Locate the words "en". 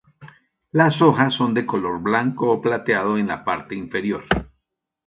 3.19-3.27